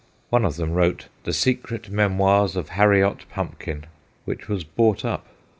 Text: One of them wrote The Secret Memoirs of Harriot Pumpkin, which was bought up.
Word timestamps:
One 0.31 0.45
of 0.45 0.55
them 0.55 0.71
wrote 0.71 1.09
The 1.25 1.31
Secret 1.31 1.91
Memoirs 1.91 2.55
of 2.55 2.69
Harriot 2.69 3.25
Pumpkin, 3.29 3.85
which 4.25 4.47
was 4.49 4.63
bought 4.63 5.05
up. 5.05 5.27